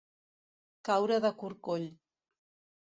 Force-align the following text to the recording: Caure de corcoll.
Caure 0.89 1.21
de 1.27 1.31
corcoll. 1.43 1.87